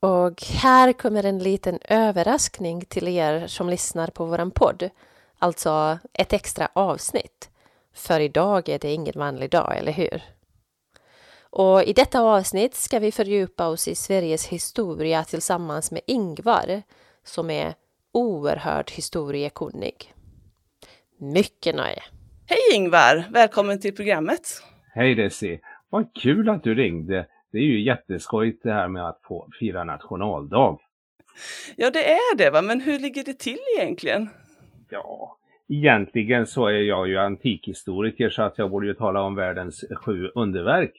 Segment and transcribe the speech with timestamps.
[0.00, 4.90] Och här kommer en liten överraskning till er som lyssnar på våran podd.
[5.38, 7.50] Alltså ett extra avsnitt.
[7.94, 10.22] För idag är det ingen vanlig dag, eller hur?
[11.50, 16.82] Och i detta avsnitt ska vi fördjupa oss i Sveriges historia tillsammans med Ingvar,
[17.24, 17.74] som är
[18.12, 20.14] oerhört historiekunnig.
[21.18, 22.02] Mycket nöje!
[22.46, 23.28] Hej Ingvar!
[23.30, 24.62] Välkommen till programmet!
[24.94, 25.60] Hej Desi!
[25.90, 27.26] Vad kul att du ringde.
[27.52, 30.78] Det är ju jätteskojigt det här med att få fira nationaldag.
[31.76, 32.62] Ja, det är det, va?
[32.62, 34.28] men hur ligger det till egentligen?
[34.90, 35.36] Ja,
[35.68, 40.30] egentligen så är jag ju antikhistoriker så att jag borde ju tala om världens sju
[40.34, 40.92] underverk.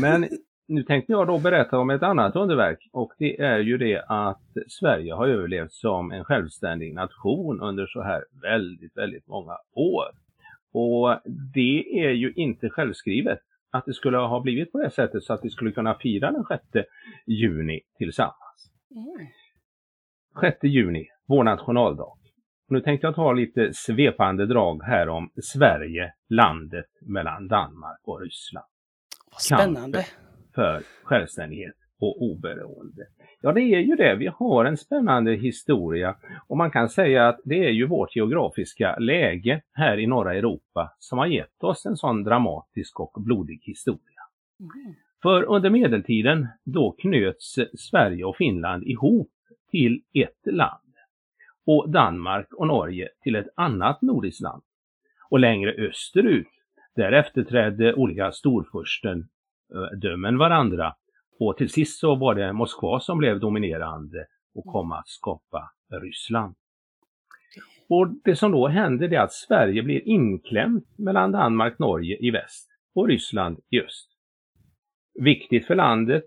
[0.00, 0.28] Men
[0.68, 4.42] nu tänkte jag då berätta om ett annat underverk och det är ju det att
[4.68, 10.06] Sverige har överlevt som en självständig nation under så här väldigt, väldigt många år.
[10.72, 11.20] Och
[11.54, 15.44] det är ju inte självskrivet att det skulle ha blivit på det sättet så att
[15.44, 16.64] vi skulle kunna fira den 6
[17.26, 18.72] juni tillsammans.
[18.90, 19.26] Mm.
[20.40, 22.16] 6 juni, vår nationaldag.
[22.68, 28.66] Nu tänkte jag ta lite svepande drag här om Sverige, landet mellan Danmark och Ryssland.
[29.38, 29.98] Spännande!
[29.98, 33.06] Kampen för självständighet och oberoende.
[33.40, 34.14] Ja, det är ju det.
[34.14, 36.16] Vi har en spännande historia
[36.48, 40.92] och man kan säga att det är ju vårt geografiska läge här i norra Europa
[40.98, 44.20] som har gett oss en sån dramatisk och blodig historia.
[44.60, 44.94] Mm.
[45.22, 49.30] För under medeltiden då knöts Sverige och Finland ihop
[49.70, 50.94] till ett land
[51.66, 54.62] och Danmark och Norge till ett annat nordiskt land.
[55.30, 56.48] Och längre österut,
[56.96, 60.94] därefter trädde olika storfurstendömen varandra
[61.40, 65.70] och till sist så var det Moskva som blev dominerande och kom att skapa
[66.02, 66.54] Ryssland.
[67.88, 72.68] Och det som då hände är att Sverige blir inklämt mellan Danmark, Norge i väst
[72.94, 74.10] och Ryssland i öst.
[75.20, 76.24] Viktigt för landet,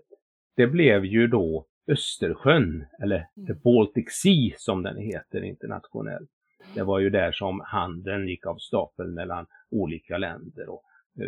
[0.56, 6.30] det blev ju då Östersjön, eller the Baltic Sea som den heter internationellt.
[6.74, 10.82] Det var ju där som handeln gick av stapeln mellan olika länder och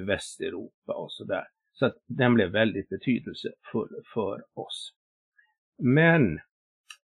[0.07, 1.45] Västeuropa och sådär.
[1.79, 4.93] Så att den blev väldigt betydelsefull för oss.
[5.79, 6.41] Men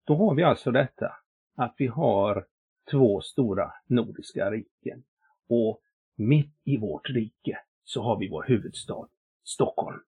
[0.06, 1.12] då har vi alltså detta
[1.56, 2.46] att vi har
[2.90, 5.02] två stora nordiska riken
[5.48, 5.80] och
[6.16, 9.08] mitt i vårt rike så har vi vår huvudstad
[9.44, 10.00] Stockholm.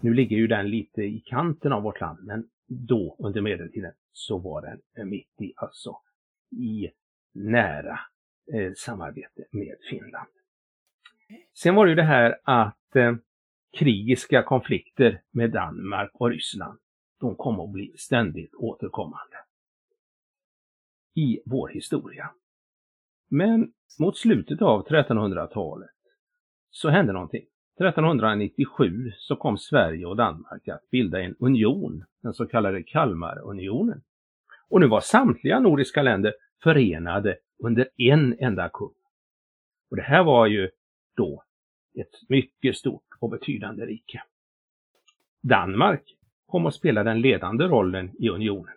[0.00, 4.38] Nu ligger ju den lite i kanten av vårt land, men då under medeltiden så
[4.38, 5.96] var den mitt i, alltså
[6.50, 6.90] i
[7.34, 8.00] nära
[8.54, 10.28] eh, samarbete med Finland.
[11.54, 13.14] Sen var det ju det här att eh,
[13.78, 16.78] krigiska konflikter med Danmark och Ryssland,
[17.20, 19.36] de kommer att bli ständigt återkommande
[21.14, 22.30] i vår historia.
[23.28, 25.90] Men mot slutet av 1300-talet
[26.70, 27.46] så hände någonting.
[27.78, 34.02] 1397 så kom Sverige och Danmark att bilda en union, den så kallade Kalmarunionen.
[34.68, 38.94] Och nu var samtliga nordiska länder förenade under en enda kung.
[39.90, 40.70] Och det här var ju
[41.16, 41.42] då
[42.00, 44.22] ett mycket stort och betydande rike.
[45.42, 46.02] Danmark
[46.46, 48.74] kom att spela den ledande rollen i unionen.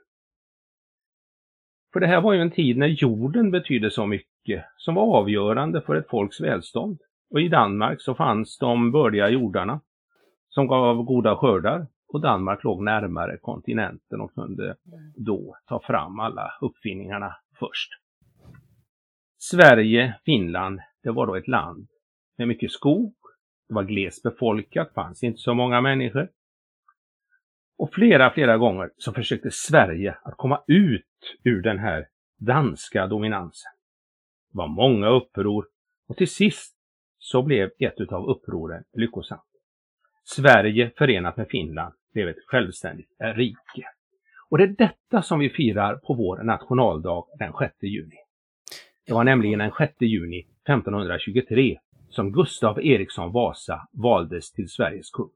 [1.93, 5.81] För det här var ju en tid när jorden betydde så mycket som var avgörande
[5.81, 6.99] för ett folks välstånd.
[7.29, 9.81] Och i Danmark så fanns de bördiga jordarna
[10.49, 14.75] som gav goda skördar och Danmark låg närmare kontinenten och kunde
[15.15, 17.91] då ta fram alla uppfinningarna först.
[19.37, 21.87] Sverige, Finland, det var då ett land
[22.37, 23.15] med mycket skog
[23.67, 26.29] det var glest befolkat, fanns inte så många människor.
[27.77, 33.71] Och flera, flera gånger så försökte Sverige att komma ut ur den här danska dominansen.
[34.51, 35.67] Det var många uppror
[36.07, 36.75] och till sist
[37.19, 39.41] så blev ett utav upproren lyckosamt.
[40.23, 43.87] Sverige förenat med Finland blev ett självständigt rike.
[44.49, 48.15] Och det är detta som vi firar på vår nationaldag den 6 juni.
[49.05, 55.31] Det var nämligen den 6 juni 1523 som Gustav Eriksson Vasa valdes till Sveriges kung.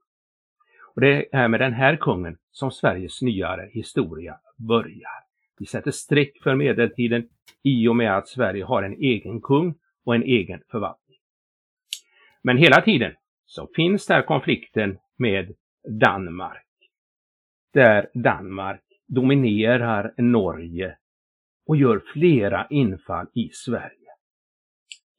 [0.95, 5.23] Och det är med den här kungen som Sveriges nyare historia börjar.
[5.59, 7.29] Vi sätter streck för medeltiden
[7.63, 9.75] i och med att Sverige har en egen kung
[10.05, 11.17] och en egen förvaltning.
[12.41, 13.15] Men hela tiden
[13.45, 15.55] så finns där konflikten med
[15.99, 16.65] Danmark.
[17.73, 20.97] Där Danmark dominerar Norge
[21.65, 24.09] och gör flera infall i Sverige.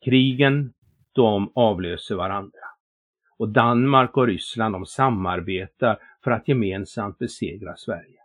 [0.04, 0.72] Krigen
[1.12, 2.60] de avlöser varandra.
[3.38, 8.20] Och Danmark och Ryssland de samarbetar för att gemensamt besegra Sverige.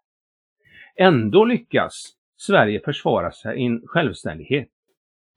[0.96, 4.70] Ändå lyckas Sverige försvara sin självständighet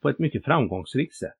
[0.03, 1.35] på ett mycket framgångsrikt sätt.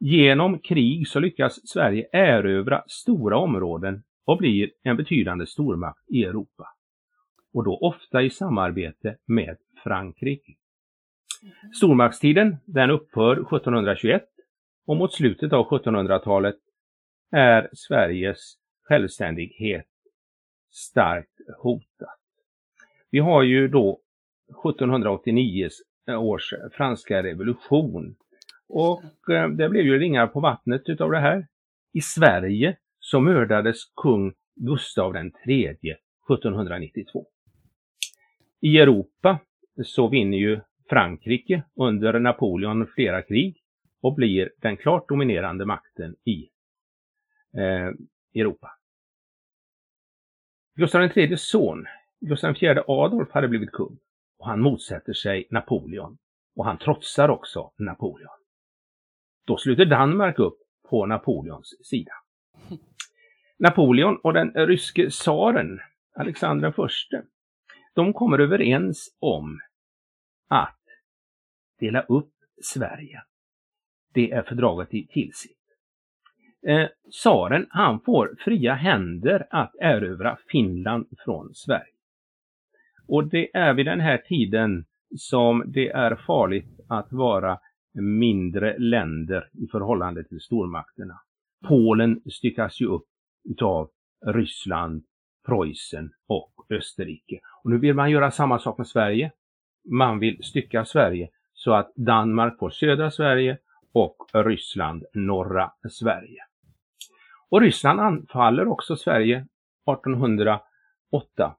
[0.00, 6.74] Genom krig så lyckas Sverige erövra stora områden och blir en betydande stormakt i Europa.
[7.52, 10.52] och då ofta i samarbete med Frankrike.
[11.74, 14.22] Stormaktstiden den upphör 1721
[14.88, 16.56] och mot slutet av 1700-talet
[17.30, 19.86] är Sveriges självständighet
[20.70, 22.18] starkt hotat.
[23.10, 24.00] Vi har ju då
[24.48, 25.68] 1789
[26.08, 28.16] eh, års eh, franska revolution
[28.68, 31.46] och eh, det blev ju ringar på vattnet utav det här.
[31.92, 37.26] I Sverige så mördades kung Gustav III 1792.
[38.60, 39.38] I Europa
[39.84, 43.62] så vinner ju Frankrike under Napoleon flera krig
[44.00, 46.50] och blir den klart dominerande makten i
[47.56, 47.90] eh,
[48.34, 48.78] Europa.
[50.74, 51.86] Gustav IIIs son,
[52.20, 53.98] Gustav IV Adolf, hade blivit kung
[54.38, 56.18] och han motsätter sig Napoleon
[56.56, 58.38] och han trotsar också Napoleon.
[59.44, 60.58] Då sluter Danmark upp
[60.88, 62.12] på Napoleons sida.
[63.58, 65.80] Napoleon och den ryske tsaren
[66.14, 67.22] Alexander I,
[67.94, 69.60] de kommer överens om
[70.48, 70.80] att
[71.78, 73.22] dela upp Sverige.
[74.14, 75.58] Det är fördraget i Tilsit.
[76.66, 81.92] Eh, tsaren, han får fria händer att erövra Finland från Sverige.
[83.08, 84.84] Och det är vid den här tiden
[85.16, 87.58] som det är farligt att vara
[87.94, 91.14] mindre länder i förhållande till stormakterna.
[91.68, 93.06] Polen styckas ju upp
[93.50, 93.90] utav
[94.26, 95.04] Ryssland,
[95.46, 97.40] Preussen och Österrike.
[97.64, 99.32] Och nu vill man göra samma sak med Sverige.
[99.90, 103.58] Man vill stycka Sverige så att Danmark får södra Sverige
[103.98, 106.44] och Ryssland norra Sverige.
[107.48, 109.36] Och Ryssland anfaller också Sverige
[109.92, 111.56] 1808.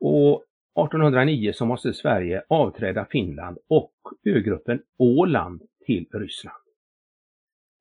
[0.00, 0.44] Och
[0.84, 3.92] 1809 så måste Sverige avträda Finland och
[4.24, 6.56] ögruppen Åland till Ryssland.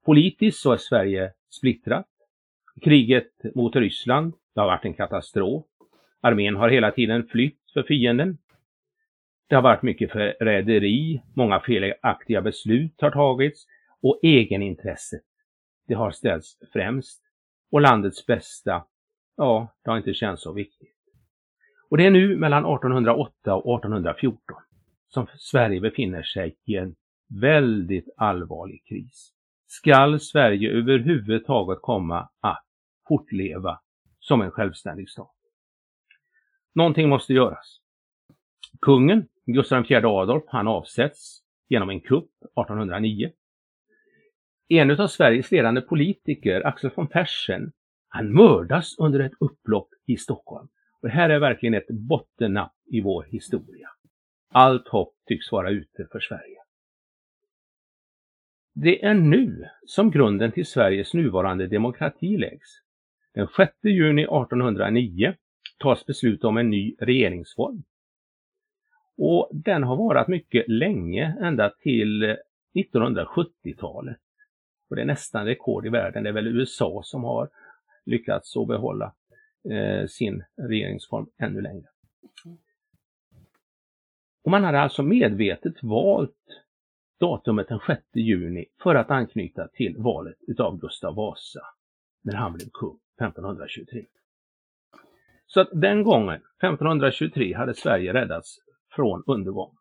[0.06, 2.08] Politiskt så är Sverige splittrat.
[2.82, 5.66] Kriget mot Ryssland, det har varit en katastrof.
[6.22, 8.38] Armén har hela tiden flytt för fienden.
[9.52, 13.66] Det har varit mycket förräderi, många felaktiga beslut har tagits
[14.02, 15.24] och egenintresset,
[15.88, 17.22] det har ställts främst.
[17.72, 18.86] Och landets bästa,
[19.38, 20.96] ja, det har inte känts så viktigt.
[21.90, 24.58] Och det är nu mellan 1808 och 1814
[25.08, 26.96] som Sverige befinner sig i en
[27.42, 29.34] väldigt allvarlig kris.
[29.68, 32.66] Skall Sverige överhuvudtaget komma att
[33.08, 33.80] fortleva
[34.20, 35.36] som en självständig stat?
[36.76, 37.82] Någonting måste göras.
[38.82, 43.32] Kungen, Gustav IV Adolf, han avsätts genom en kupp 1809.
[44.68, 47.72] En av Sveriges ledande politiker, Axel von Fersen,
[48.08, 50.68] han mördas under ett upplopp i Stockholm.
[51.02, 53.90] Och det här är verkligen ett bottennapp i vår historia.
[54.50, 56.58] Allt hopp tycks vara ute för Sverige.
[58.74, 62.82] Det är nu som grunden till Sveriges nuvarande demokrati läggs.
[63.34, 65.34] Den 6 juni 1809
[65.80, 67.84] tas beslut om en ny regeringsform.
[69.24, 72.38] Och den har varit mycket länge, ända till
[72.74, 74.18] 1970-talet.
[74.90, 76.24] Och det är nästan rekord i världen.
[76.24, 77.50] Det är väl USA som har
[78.06, 79.14] lyckats att behålla
[79.70, 81.86] eh, sin regeringsform ännu längre.
[84.44, 86.64] Och man hade alltså medvetet valt
[87.20, 91.62] datumet den 6 juni för att anknyta till valet utav Gustav Vasa
[92.22, 94.06] när han blev kung 1523.
[95.48, 98.60] Så att den gången, 1523, hade Sverige räddats
[98.96, 99.78] från undergång.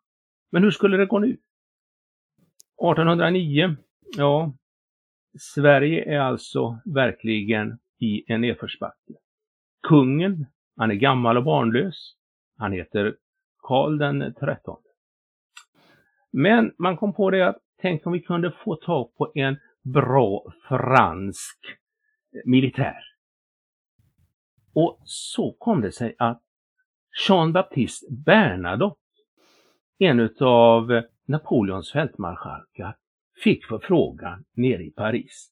[0.51, 1.27] Men hur skulle det gå nu?
[1.27, 3.75] 1809,
[4.17, 4.53] ja,
[5.39, 9.13] Sverige är alltså verkligen i en nedförsbacke.
[9.87, 10.45] Kungen,
[10.77, 12.15] han är gammal och barnlös.
[12.57, 13.15] Han heter
[13.57, 14.89] Karl den trettonde.
[16.31, 20.53] Men man kom på det att tänk om vi kunde få tag på en bra
[20.67, 21.59] fransk
[22.45, 23.03] militär.
[24.73, 26.41] Och så kom det sig att
[27.27, 29.00] Jean-Baptiste Bernadotte,
[30.01, 32.95] en av Napoleons fältmarskalkar,
[33.43, 35.49] fick förfrågan nere i Paris.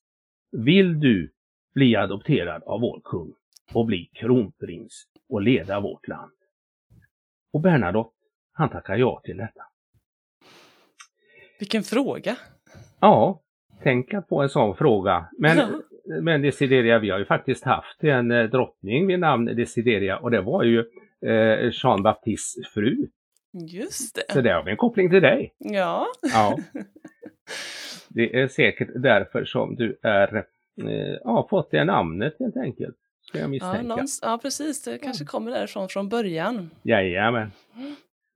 [0.52, 1.32] Vill du
[1.74, 3.34] bli adopterad av vår kung
[3.74, 6.32] och bli kronprins och leda vårt land?
[7.54, 8.16] Och Bernadotte,
[8.54, 9.62] han tackar ja till detta.
[11.60, 12.38] Vilken fråga!
[13.00, 13.42] Ja,
[13.84, 15.30] tänk att få en sån fråga.
[15.38, 15.68] Men, ja.
[16.22, 20.42] men Desideria, vi har ju faktiskt haft en eh, drottning vid namn Desideria och det
[20.42, 20.80] var ju
[21.26, 23.08] eh, Jean Baptistes fru.
[23.54, 24.34] Just det.
[24.34, 25.54] Så där har vi en koppling till dig.
[25.58, 26.08] Ja.
[26.34, 26.58] ja.
[28.10, 30.36] Det är säkert därför som du är,
[30.82, 32.96] eh, ja, fått det namnet helt enkelt.
[33.22, 33.96] Ska jag misstänka.
[33.98, 34.84] Ja, ja precis.
[34.84, 36.70] Det kanske kommer därifrån från början.
[36.84, 37.52] Jajamän.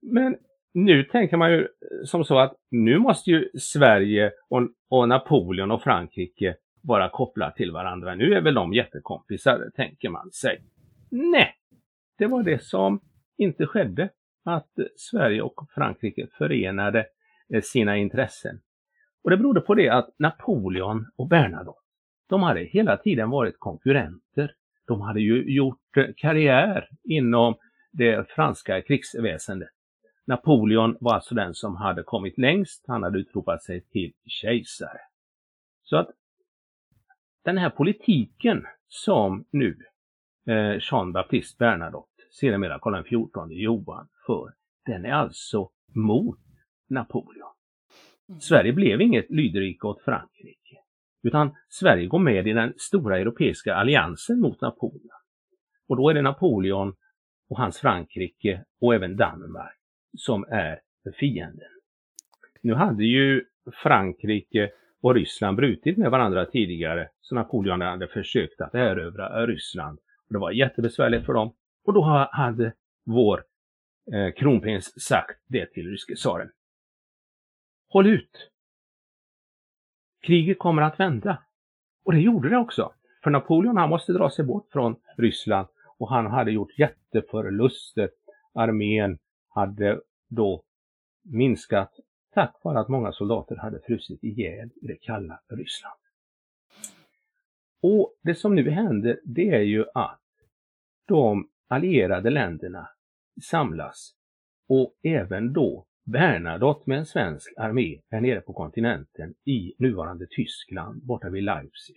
[0.01, 0.35] Men
[0.73, 1.67] nu tänker man ju
[2.05, 7.71] som så att nu måste ju Sverige och, och Napoleon och Frankrike vara kopplade till
[7.71, 8.15] varandra.
[8.15, 10.63] Nu är väl de jättekompisar, tänker man sig.
[11.11, 11.55] Nej,
[12.17, 12.99] det var det som
[13.37, 14.09] inte skedde,
[14.43, 17.05] att Sverige och Frankrike förenade
[17.53, 18.59] eh, sina intressen.
[19.23, 21.79] Och det berodde på det att Napoleon och Bernadotte,
[22.29, 24.55] de hade hela tiden varit konkurrenter.
[24.87, 27.55] De hade ju gjort eh, karriär inom
[27.91, 29.69] det franska krigsväsendet.
[30.25, 34.99] Napoleon var alltså den som hade kommit längst, han hade utropat sig till kejsare.
[35.83, 36.09] Så att
[37.43, 39.77] den här politiken som nu
[40.47, 44.53] eh, Jean Baptiste Bernadotte, sedermera Karl XIV Johan, för,
[44.85, 46.39] den är alltså mot
[46.89, 47.53] Napoleon.
[48.29, 48.39] Mm.
[48.39, 50.77] Sverige blev inget lydrike åt Frankrike,
[51.23, 55.19] utan Sverige går med i den stora europeiska alliansen mot Napoleon.
[55.87, 56.95] Och då är det Napoleon
[57.49, 59.77] och hans Frankrike och även Danmark
[60.17, 60.79] som är
[61.19, 61.69] fienden.
[62.61, 63.45] Nu hade ju
[63.83, 64.71] Frankrike
[65.01, 69.99] och Ryssland brutit med varandra tidigare, så Napoleon hade försökt att erövra Ryssland.
[69.99, 71.53] Och det var jättebesvärligt för dem.
[71.83, 72.73] Och då hade
[73.03, 73.43] vår
[74.13, 76.51] eh, kronprins sagt det till ryske tsaren.
[77.89, 78.49] Håll ut!
[80.21, 81.43] Kriget kommer att vända.
[82.03, 82.93] Och det gjorde det också.
[83.23, 88.09] För Napoleon han måste dra sig bort från Ryssland och han hade gjort jätteförluster.
[88.53, 90.63] Armén hade då
[91.23, 91.99] minskat
[92.33, 95.99] tack vare att många soldater hade frusit ihjäl i det kalla Ryssland.
[97.81, 100.19] Och det som nu händer, det är ju att
[101.07, 102.89] de allierade länderna
[103.49, 104.15] samlas
[104.69, 111.05] och även då Bernadotte med en svensk armé är nere på kontinenten i nuvarande Tyskland,
[111.05, 111.95] borta vid Leipzig.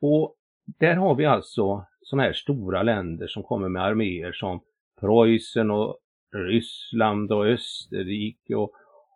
[0.00, 4.60] Och där har vi alltså sådana här stora länder som kommer med arméer som
[5.00, 5.98] Preussen och
[6.34, 8.72] Ryssland och Österrike och,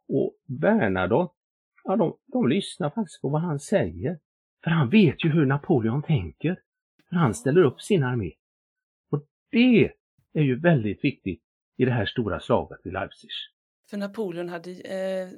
[0.09, 1.35] och Bernadotte,
[1.85, 4.19] ja de, de lyssnar faktiskt på vad han säger.
[4.64, 6.61] För han vet ju hur Napoleon tänker.
[7.09, 8.33] För han ställer upp sin armé.
[9.50, 9.90] Det
[10.33, 11.43] är ju väldigt viktigt
[11.76, 13.31] i det här stora slaget vid Leipzig.
[13.90, 15.28] För Napoleon hade eh,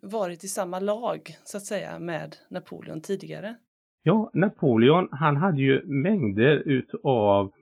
[0.00, 3.56] varit i samma lag, så att säga, med Napoleon tidigare.
[4.02, 7.52] Ja, Napoleon, han hade ju mängder utav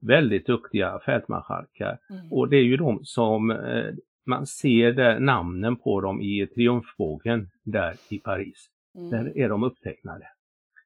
[0.00, 1.98] väldigt duktiga fältmarskalkar.
[2.10, 2.32] Mm.
[2.32, 3.94] Och det är ju de som eh,
[4.26, 8.68] man ser där namnen på dem i triumfbågen där i Paris.
[8.94, 9.10] Mm.
[9.10, 10.26] Där är de upptecknade.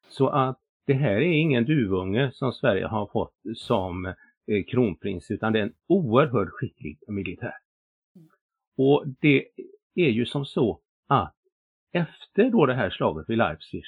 [0.09, 4.15] Så att det här är ingen duvunge som Sverige har fått som
[4.47, 7.55] Eh, kronprins utan det är en oerhört skicklig militär.
[8.77, 9.49] Och det
[9.95, 11.37] är ju som så att
[11.93, 13.83] efter då det här slaget vid Leipzig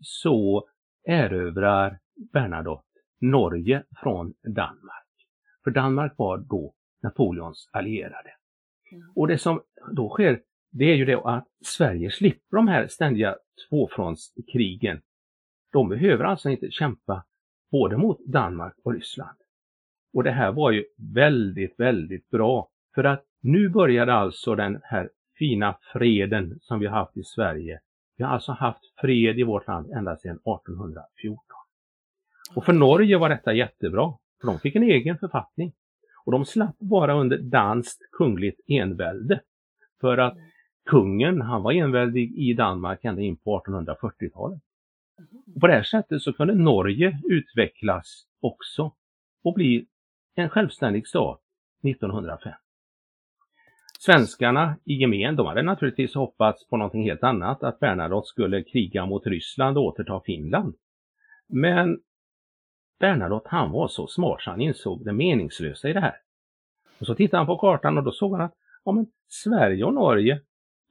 [0.00, 0.68] så
[1.04, 1.98] erövrar
[2.32, 2.84] Bernadotte
[3.20, 5.06] Norge från Danmark.
[5.64, 8.30] För Danmark var då Napoleons allierade.
[8.92, 9.12] Mm.
[9.14, 9.62] Och det som
[9.92, 13.36] då sker, det är ju det att Sverige slipper de här ständiga
[13.68, 15.00] tvåfrontskrigen.
[15.72, 17.24] De behöver alltså inte kämpa
[17.70, 19.38] både mot Danmark och Ryssland.
[20.12, 20.84] Och det här var ju
[21.14, 22.68] väldigt, väldigt bra.
[22.94, 27.80] För att nu började alltså den här fina freden som vi har haft i Sverige.
[28.16, 31.38] Vi har alltså haft fred i vårt land ända sedan 1814.
[32.54, 35.72] Och för Norge var detta jättebra, för de fick en egen författning.
[36.24, 39.40] Och de slapp vara under danskt kungligt envälde.
[40.00, 40.36] För att
[40.86, 44.60] kungen, han var enväldig i Danmark ända in på 1840-talet.
[45.60, 48.92] På det här sättet så kunde Norge utvecklas också
[49.44, 49.86] och bli
[50.42, 51.40] en självständig stat
[51.84, 52.52] 1905.
[54.00, 59.06] Svenskarna i gemen, de hade naturligtvis hoppats på någonting helt annat, att Bernadotte skulle kriga
[59.06, 60.74] mot Ryssland och återta Finland.
[61.48, 62.00] Men
[63.00, 66.16] Bernadotte han var så smart så han insåg det meningslösa i det här.
[67.00, 68.54] Och så tittade han på kartan och då såg han att
[68.84, 70.40] ja, men Sverige och Norge,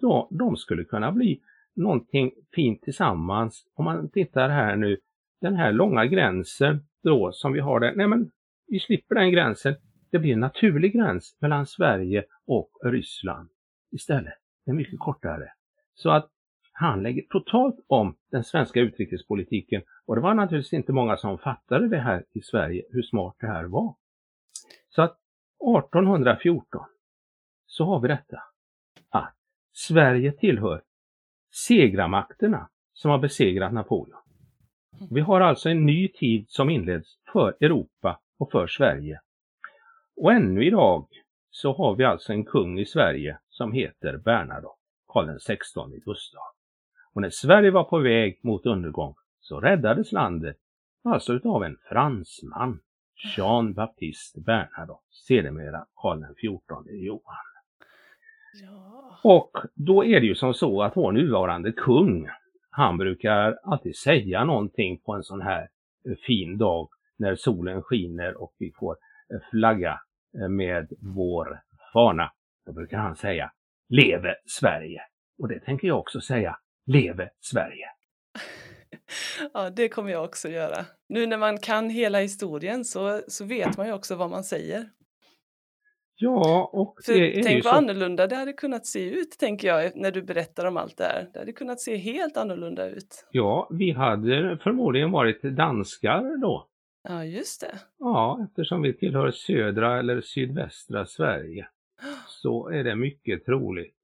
[0.01, 1.41] då, de skulle kunna bli
[1.75, 3.67] någonting fint tillsammans.
[3.75, 4.97] Om man tittar här nu,
[5.41, 8.31] den här långa gränsen då som vi har där, nej men
[8.67, 9.75] vi slipper den gränsen.
[10.11, 13.49] Det blir en naturlig gräns mellan Sverige och Ryssland
[13.91, 14.33] istället.
[14.65, 15.51] Det är mycket kortare.
[15.93, 16.29] Så att
[16.71, 21.87] han lägger totalt om den svenska utrikespolitiken och det var naturligtvis inte många som fattade
[21.87, 23.95] det här i Sverige, hur smart det här var.
[24.89, 25.17] Så att
[25.81, 26.85] 1814
[27.65, 28.43] så har vi detta
[29.09, 29.35] att
[29.73, 30.81] Sverige tillhör
[31.53, 34.21] segramakterna som har besegrat Napoleon.
[35.09, 39.21] Vi har alltså en ny tid som inleds för Europa och för Sverige.
[40.15, 41.07] Och ännu idag
[41.49, 46.43] så har vi alltså en kung i Sverige som heter Bernadotte, Karl XVI Gustav.
[47.13, 50.57] Och när Sverige var på väg mot undergång så räddades landet
[51.03, 52.79] alltså utav en fransman,
[53.37, 57.35] Jean Baptiste Bernadotte, sedermera Karl XIV Johan.
[58.63, 59.19] Ja.
[59.23, 62.29] Och då är det ju som så att vår nuvarande kung,
[62.69, 65.69] han brukar alltid säga någonting på en sån här
[66.27, 66.89] fin dag
[67.19, 68.97] när solen skiner och vi får
[69.51, 69.99] flagga
[70.41, 71.59] eh, med vår
[71.93, 72.31] fana.
[72.65, 73.51] Då brukar han säga
[73.89, 75.01] Leve Sverige!
[75.39, 76.57] Och det tänker jag också säga.
[76.85, 77.85] Leve Sverige!
[79.53, 80.85] Ja, det kommer jag också göra.
[81.09, 84.89] Nu när man kan hela historien så, så vet man ju också vad man säger.
[86.15, 87.77] Ja, och För det är tänk ju vad så.
[87.77, 91.29] annorlunda det hade kunnat se ut, tänker jag, när du berättar om allt det här.
[91.33, 93.27] Det hade kunnat se helt annorlunda ut.
[93.31, 96.67] Ja, vi hade förmodligen varit danskar då.
[97.03, 97.79] Ja, just det.
[97.97, 101.67] Ja, eftersom vi tillhör södra eller sydvästra Sverige
[102.27, 103.95] så är det mycket troligt.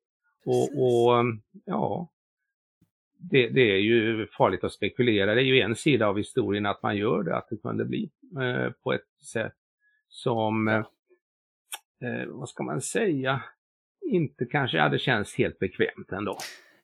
[0.45, 1.25] Och, och
[1.65, 2.13] ja,
[3.17, 5.35] det, det är ju farligt att spekulera.
[5.35, 8.09] Det är ju en sida av historien att man gör det, att det kunde bli
[8.41, 9.55] eh, på ett sätt
[10.07, 10.85] som, eh,
[12.03, 13.43] eh, vad ska man säga,
[14.01, 16.37] inte kanske hade känts helt bekvämt ändå.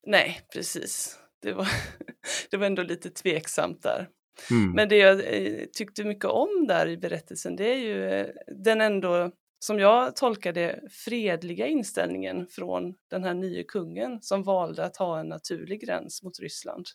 [0.05, 1.19] Nej, precis.
[1.41, 1.67] Det var,
[2.51, 4.07] det var ändå lite tveksamt där.
[4.51, 4.71] Mm.
[4.71, 8.81] Men det jag eh, tyckte mycket om där i berättelsen, det är ju eh, den
[8.81, 14.97] ändå, som jag tolkar det, fredliga inställningen från den här nye kungen som valde att
[14.97, 16.85] ha en naturlig gräns mot Ryssland.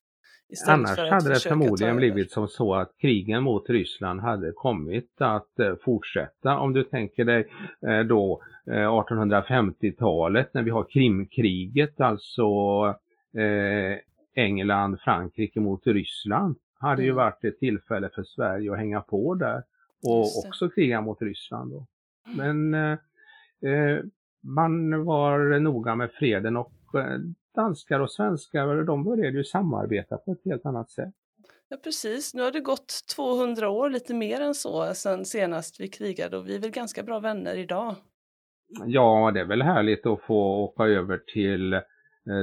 [0.66, 5.74] Annars hade det förmodligen blivit som så att krigen mot Ryssland hade kommit att eh,
[5.84, 6.58] fortsätta.
[6.58, 7.46] Om du tänker dig
[8.08, 12.44] då eh, 1850-talet när vi har Krimkriget, alltså
[14.34, 17.16] England, Frankrike mot Ryssland, hade ju Mm.
[17.16, 19.62] varit ett tillfälle för Sverige att hänga på där
[20.06, 21.72] och också kriga mot Ryssland.
[21.72, 21.86] Då.
[22.36, 22.98] Men eh,
[23.70, 24.00] eh,
[24.42, 27.18] man var noga med freden och eh,
[27.54, 31.14] danskar och svenskar de började ju samarbeta på ett helt annat sätt.
[31.68, 32.34] Ja, precis.
[32.34, 36.48] Nu har det gått 200 år, lite mer än så, sedan senast vi krigade och
[36.48, 37.94] vi är väl ganska bra vänner idag.
[38.86, 41.80] Ja, det är väl härligt att få åka över till eh,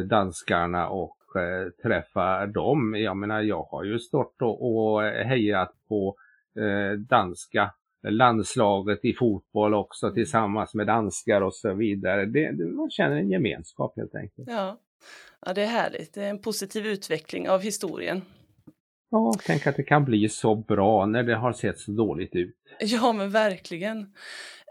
[0.09, 2.95] danskarna och eh, träffa dem.
[2.97, 6.15] Jag menar, jag har ju stått och, och hejat på
[6.59, 7.71] eh, danska
[8.09, 12.25] landslaget i fotboll också tillsammans med danskar och så vidare.
[12.25, 14.47] Det, det, man känner en gemenskap helt enkelt.
[14.51, 14.79] Ja.
[15.45, 16.13] ja, det är härligt.
[16.13, 18.21] Det är en positiv utveckling av historien.
[19.09, 22.55] Ja, tänk att det kan bli så bra när det har sett så dåligt ut.
[22.79, 24.13] Ja, men verkligen.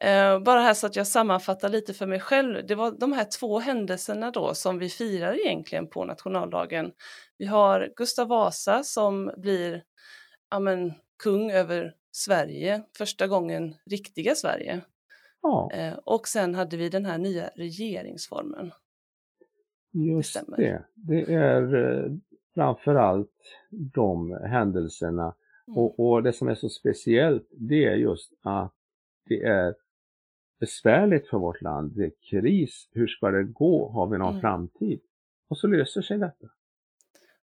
[0.01, 2.67] Eh, bara här så att jag sammanfattar lite för mig själv.
[2.67, 6.93] Det var de här två händelserna då som vi firar egentligen på nationaldagen.
[7.39, 9.83] Vi har Gustav Vasa som blir
[10.51, 14.81] ja, men, kung över Sverige, första gången riktiga Sverige.
[15.43, 18.73] Ja, Eh, och sen hade vi den här nya regeringsformen.
[19.93, 20.57] just stämmer.
[20.57, 20.85] det.
[20.95, 22.13] Det är eh,
[22.55, 23.31] framförallt
[23.71, 25.35] de händelserna
[25.71, 25.79] Mm.
[25.79, 28.75] Och, och det som är så speciellt det är just att
[29.29, 29.75] det är
[30.61, 31.93] besvärligt för vårt land.
[31.97, 32.89] Det är kris.
[32.93, 33.89] Hur ska det gå?
[33.89, 34.41] Har vi någon Mm.
[34.41, 35.01] framtid?
[35.49, 36.47] Och så löser sig detta.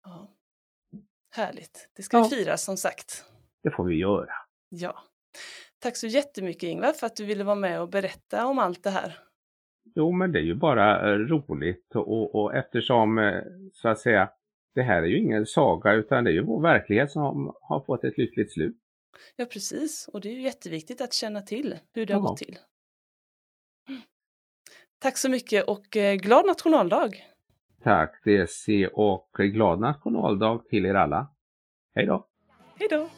[0.04, 0.30] Ja.
[1.30, 1.88] Härligt.
[1.96, 2.28] Det ska Ja.
[2.30, 3.24] vi fira som sagt.
[3.62, 4.32] Det får vi göra.
[4.68, 4.98] Ja.
[5.78, 8.90] Tack så jättemycket Ingvar för att du ville vara med och berätta om allt det
[8.90, 9.18] här.
[9.94, 14.30] Jo, men det är ju bara eh, roligt och, och eftersom eh, så att säga
[14.74, 18.04] det här är ju ingen saga utan det är ju vår verklighet som har fått
[18.04, 18.76] ett lyckligt slut.
[19.36, 20.08] Ja, precis.
[20.12, 22.26] Och det är ju jätteviktigt att känna till hur det har Ja.
[22.28, 22.58] gått till.
[25.04, 27.10] Tack så mycket och eh, glad nationaldag!
[27.82, 31.28] Tack DC och glad nationaldag till er alla.
[31.94, 32.26] Hej då!
[32.78, 33.08] Hej då!